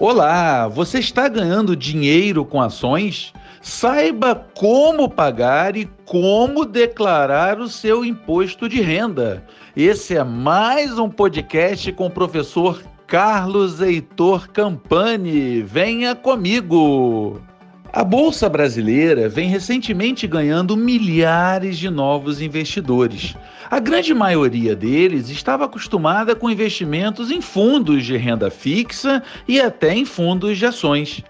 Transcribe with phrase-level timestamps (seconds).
[0.00, 3.34] Olá, você está ganhando dinheiro com ações?
[3.60, 9.44] Saiba como pagar e como declarar o seu imposto de renda.
[9.76, 15.60] Esse é mais um podcast com o professor Carlos Heitor Campani.
[15.60, 17.38] Venha comigo!
[17.92, 23.34] A Bolsa Brasileira vem recentemente ganhando milhares de novos investidores.
[23.68, 29.92] A grande maioria deles estava acostumada com investimentos em fundos de renda fixa e até
[29.92, 31.24] em fundos de ações.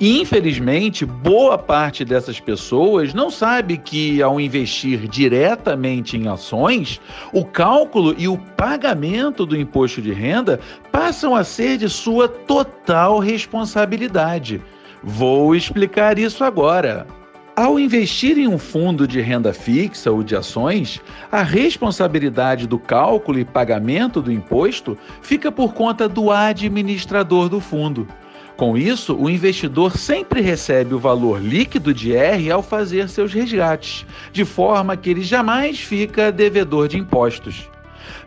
[0.00, 7.00] Infelizmente, boa parte dessas pessoas não sabe que, ao investir diretamente em ações,
[7.32, 10.60] o cálculo e o pagamento do imposto de renda
[10.92, 14.62] passam a ser de sua total responsabilidade.
[15.06, 17.06] Vou explicar isso agora.
[17.54, 20.98] Ao investir em um fundo de renda fixa ou de ações,
[21.30, 28.08] a responsabilidade do cálculo e pagamento do imposto fica por conta do administrador do fundo.
[28.56, 34.06] Com isso, o investidor sempre recebe o valor líquido de R ao fazer seus resgates,
[34.32, 37.68] de forma que ele jamais fica devedor de impostos.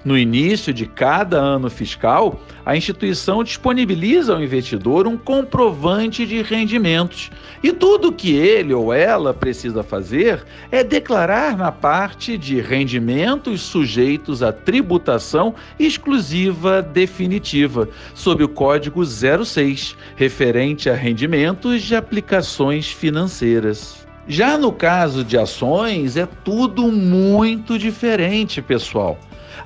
[0.03, 7.29] No início de cada ano fiscal, a instituição disponibiliza ao investidor um comprovante de rendimentos
[7.63, 13.61] e tudo o que ele ou ela precisa fazer é declarar na parte de rendimentos
[13.61, 24.07] sujeitos à tributação exclusiva definitiva, sob o código 06, referente a rendimentos de aplicações financeiras.
[24.27, 29.17] Já no caso de ações, é tudo muito diferente, pessoal.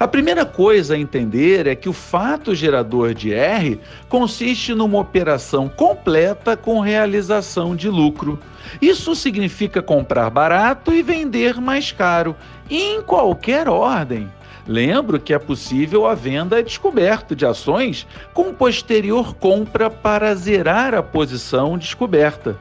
[0.02, 5.70] A primeira coisa a entender é que o fato gerador de R consiste numa operação
[5.70, 8.40] completa com realização de lucro.
[8.82, 12.36] Isso significa comprar barato e vender mais caro,
[12.68, 14.28] em qualquer ordem.
[14.66, 21.04] Lembro que é possível a venda descoberto de ações com posterior compra para zerar a
[21.04, 22.58] posição descoberta.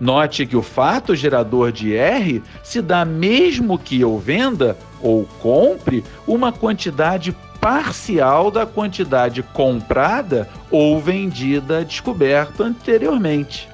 [0.00, 6.04] Note que o fato gerador de R se dá mesmo que eu venda ou compre
[6.26, 13.68] uma quantidade parcial da quantidade comprada ou vendida descoberta anteriormente.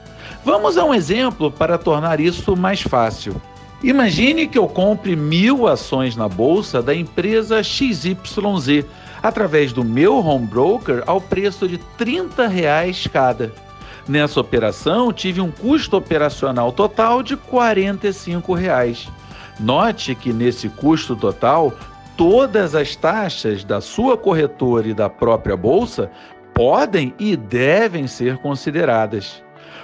[0.44, 3.40] Vamos a um exemplo para tornar isso mais fácil.
[3.82, 8.16] Imagine que eu compre mil ações na bolsa da empresa XYZ
[9.22, 13.52] através do meu home broker ao preço de 30 reais cada.
[14.08, 19.08] Nessa operação, tive um custo operacional total de 45 reais.
[19.58, 21.72] Note que nesse custo total,
[22.16, 26.10] todas as taxas da sua corretora e da própria bolsa
[26.54, 29.42] podem e devem ser consideradas.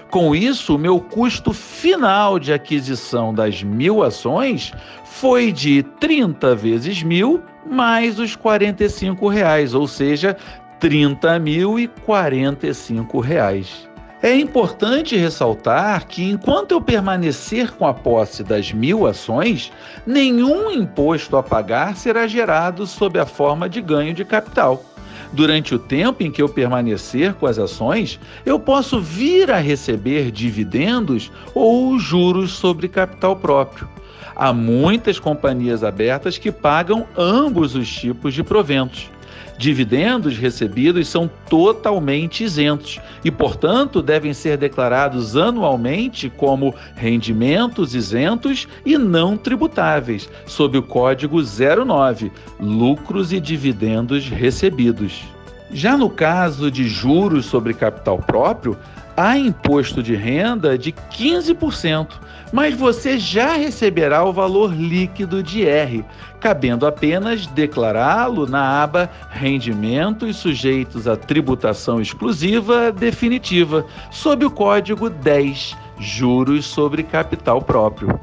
[0.09, 4.73] Com isso, o meu custo final de aquisição das mil ações
[5.05, 10.37] foi de 30 vezes mil mais os 45 reais, ou seja,
[10.79, 13.92] 30 mil e 45 reais.
[14.23, 19.73] É importante ressaltar que, enquanto eu permanecer com a posse das mil ações,
[20.07, 24.85] nenhum imposto a pagar será gerado sob a forma de ganho de capital.
[25.33, 30.31] Durante o tempo em que eu permanecer com as ações, eu posso vir a receber
[30.31, 33.89] dividendos ou juros sobre capital próprio.
[34.37, 39.11] Há muitas companhias abertas que pagam ambos os tipos de proventos.
[39.59, 48.99] Dividendos recebidos são totalmente isentos e, portanto, devem ser declarados anualmente como rendimentos isentos e
[48.99, 55.23] não tributáveis, sob o código 09, lucros e dividendos recebidos.
[55.73, 58.77] Já no caso de juros sobre capital próprio,
[59.17, 62.09] há imposto de renda de 15%,
[62.53, 66.05] mas você já receberá o valor líquido de R,
[66.41, 75.77] cabendo apenas declará-lo na aba Rendimentos sujeitos à tributação exclusiva definitiva, sob o código 10
[75.99, 78.19] Juros sobre capital próprio.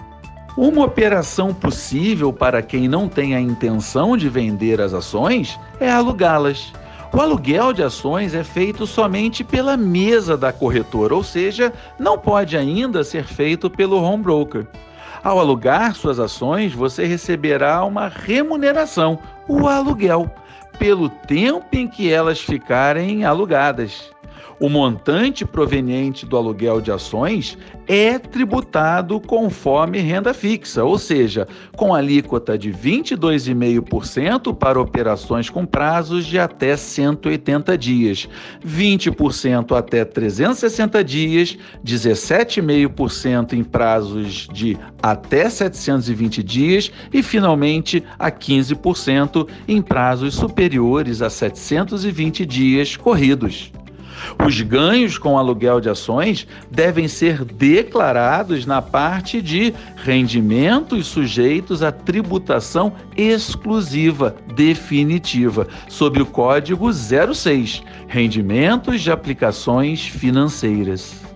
[0.57, 6.73] Uma operação possível para quem não tem a intenção de vender as ações é alugá-las.
[7.12, 12.56] O aluguel de ações é feito somente pela mesa da corretora, ou seja, não pode
[12.56, 14.68] ainda ser feito pelo home broker.
[15.24, 20.31] Ao alugar suas ações, você receberá uma remuneração, o aluguel,
[20.78, 24.12] pelo tempo em que elas ficarem alugadas.
[24.59, 27.57] O montante proveniente do aluguel de ações
[27.88, 31.47] é tributado conforme renda fixa, ou seja,
[31.77, 38.27] com alíquota de 22,5% para operações com prazos de até 180 dias,
[38.61, 49.47] 20% até 360 dias, 17,5% em prazos de até 720 dias e, finalmente, a 15%
[49.69, 53.71] em prazos superiores a 720 dias corridos.
[54.45, 61.92] Os ganhos com aluguel de ações devem ser declarados na parte de rendimentos sujeitos à
[61.92, 71.30] tributação exclusiva definitiva, sob o código 06, rendimentos de aplicações financeiras.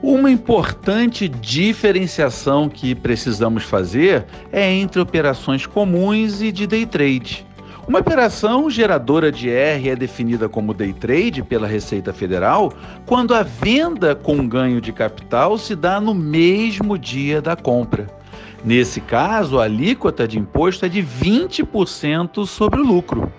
[0.00, 7.47] Uma importante diferenciação que precisamos fazer é entre operações comuns e de day trade.
[7.88, 12.70] Uma operação geradora de R é definida como day trade pela Receita Federal
[13.06, 18.06] quando a venda com ganho de capital se dá no mesmo dia da compra.
[18.62, 23.32] Nesse caso, a alíquota de imposto é de 20% sobre o lucro.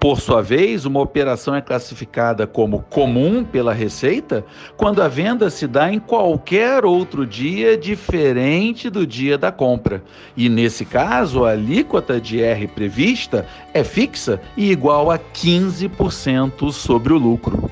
[0.00, 4.44] Por sua vez, uma operação é classificada como comum pela Receita
[4.76, 10.00] quando a venda se dá em qualquer outro dia diferente do dia da compra.
[10.36, 17.12] E nesse caso, a alíquota de R prevista é fixa e igual a 15% sobre
[17.12, 17.68] o lucro.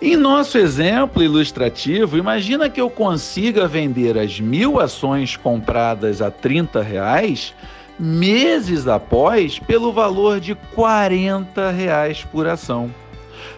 [0.00, 6.80] Em nosso exemplo ilustrativo, imagina que eu consiga vender as mil ações compradas a 30
[6.80, 7.52] reais
[7.98, 12.90] meses após pelo valor de 40 reais por ação.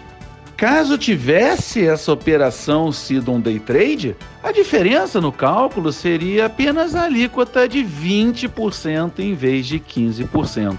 [0.57, 7.05] Caso tivesse essa operação sido um day trade, a diferença no cálculo seria apenas a
[7.05, 10.79] alíquota de 20% em vez de 15%.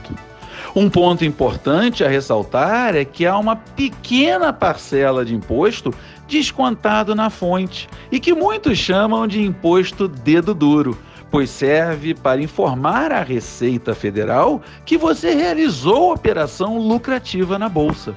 [0.76, 5.94] Um ponto importante a ressaltar é que há uma pequena parcela de imposto
[6.28, 10.98] descontado na fonte e que muitos chamam de imposto dedo duro,
[11.30, 18.16] pois serve para informar a Receita Federal que você realizou operação lucrativa na bolsa.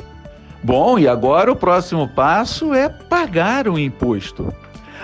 [0.60, 4.52] Bom, e agora o próximo passo é pagar o imposto.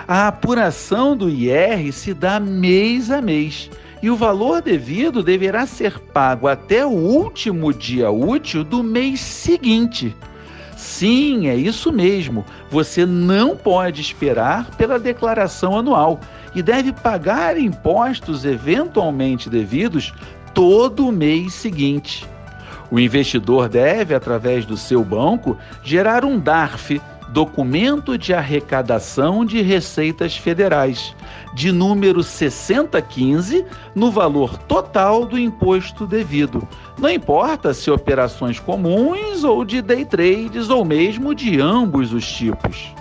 [0.05, 3.71] A apuração do IR se dá mês a mês
[4.03, 10.13] e o valor devido deverá ser pago até o último dia útil do mês seguinte.
[10.75, 12.43] Sim, é isso mesmo.
[12.69, 16.19] Você não pode esperar pela declaração anual
[16.55, 20.13] e deve pagar impostos eventualmente devidos
[20.53, 22.25] todo mês seguinte.
[22.89, 30.37] O investidor deve, através do seu banco, gerar um DARF, Documento de Arrecadação de Receitas
[30.37, 31.13] Federais,
[31.53, 36.65] de número 6015, no valor total do imposto devido.
[36.97, 42.93] Não importa se operações comuns ou de day trades ou mesmo de ambos os tipos.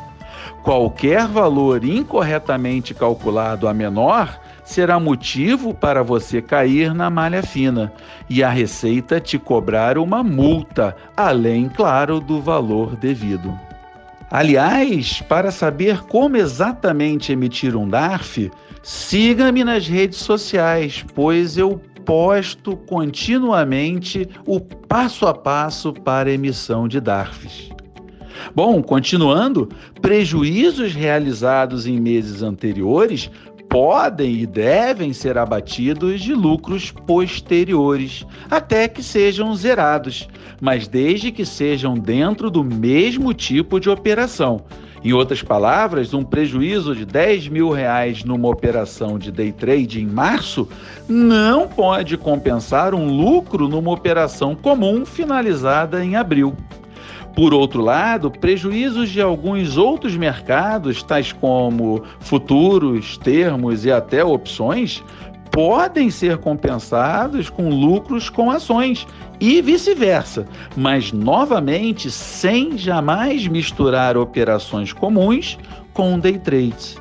[0.67, 7.93] Qualquer valor incorretamente calculado a menor será motivo para você cair na malha fina
[8.29, 13.57] e a Receita te cobrar uma multa, além, claro, do valor devido.
[14.29, 18.51] Aliás, para saber como exatamente emitir um DARF,
[18.83, 26.89] siga-me nas redes sociais, pois eu posto continuamente o passo a passo para a emissão
[26.89, 27.71] de DARFs.
[28.55, 29.69] Bom, continuando,
[30.01, 33.31] prejuízos realizados em meses anteriores
[33.69, 40.29] podem e devem ser abatidos de lucros posteriores, até que sejam zerados,
[40.61, 44.65] mas desde que sejam dentro do mesmo tipo de operação.
[45.05, 50.07] Em outras palavras, um prejuízo de 10 mil reais numa operação de day trade em
[50.07, 50.69] março
[51.09, 56.57] não pode compensar um lucro numa operação comum finalizada em abril.
[57.37, 65.05] Por outro lado, prejuízos de alguns outros mercados, tais como futuros, termos e até opções,
[65.51, 69.07] podem ser compensados com lucros com ações
[69.39, 75.59] e vice-versa, mas novamente sem jamais misturar operações comuns
[75.93, 76.97] com day trades.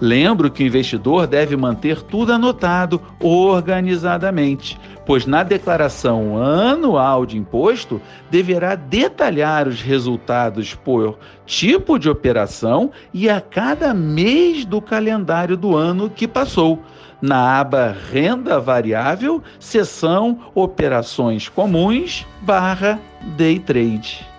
[0.00, 8.00] Lembro que o investidor deve manter tudo anotado organizadamente, pois na declaração anual de imposto
[8.30, 15.76] deverá detalhar os resultados por tipo de operação e a cada mês do calendário do
[15.76, 16.82] ano que passou.
[17.20, 23.00] Na aba Renda Variável, seção Operações Comuns barra
[23.36, 24.35] Day Trade.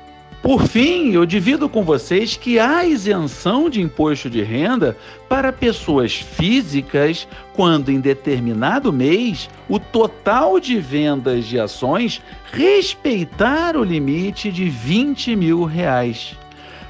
[0.48, 4.96] Por fim, eu divido com vocês que há isenção de imposto de renda
[5.28, 12.22] para pessoas físicas quando, em determinado mês, o total de vendas de ações
[12.54, 16.34] respeitar o limite de 20 mil reais.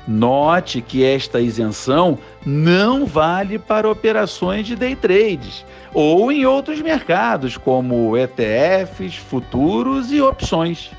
[0.08, 7.58] Note que esta isenção não vale para operações de day trades ou em outros mercados,
[7.58, 10.92] como ETFs, futuros e opções.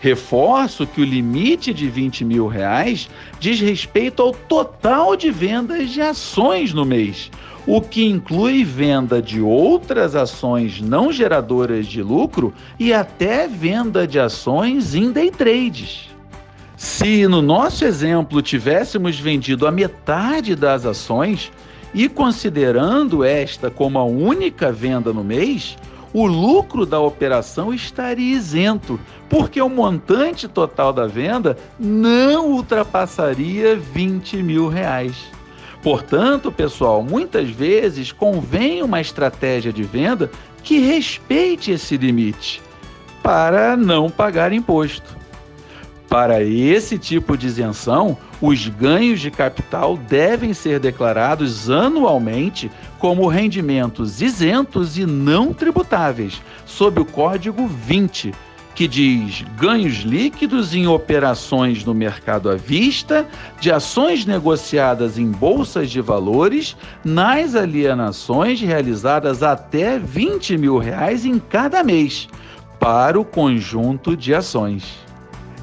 [0.00, 3.08] Reforço que o limite de 20 mil reais
[3.40, 7.30] diz respeito ao total de vendas de ações no mês,
[7.66, 14.20] o que inclui venda de outras ações não geradoras de lucro e até venda de
[14.20, 16.08] ações em day trades.
[16.76, 21.50] Se no nosso exemplo tivéssemos vendido a metade das ações
[21.92, 25.76] e considerando esta como a única venda no mês,
[26.20, 28.98] o lucro da operação estaria isento,
[29.28, 35.14] porque o montante total da venda não ultrapassaria 20 mil reais.
[35.80, 40.28] Portanto, pessoal, muitas vezes convém uma estratégia de venda
[40.64, 42.60] que respeite esse limite
[43.22, 45.16] para não pagar imposto.
[46.08, 54.20] Para esse tipo de isenção, os ganhos de capital devem ser declarados anualmente como rendimentos
[54.20, 58.32] isentos e não tributáveis, sob o Código 20,
[58.74, 63.26] que diz ganhos líquidos em operações no mercado à vista,
[63.60, 71.38] de ações negociadas em bolsas de valores, nas alienações realizadas até 20 mil reais em
[71.38, 72.28] cada mês,
[72.78, 74.84] para o conjunto de ações.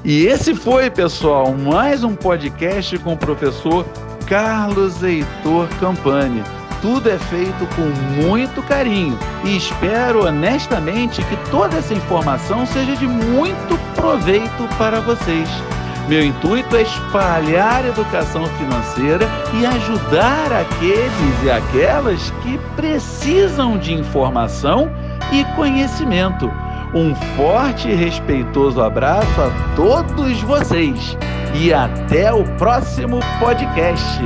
[0.04, 3.84] E esse foi, pessoal, mais um podcast com o professor
[4.26, 6.42] Carlos Heitor Campani.
[6.82, 13.06] Tudo é feito com muito carinho e espero honestamente que toda essa informação seja de
[13.06, 15.48] muito proveito para vocês.
[16.08, 24.90] Meu intuito é espalhar educação financeira e ajudar aqueles e aquelas que precisam de informação
[25.32, 26.48] e conhecimento
[26.94, 31.16] um forte e respeitoso abraço a todos vocês
[31.54, 34.20] e até o próximo podcast.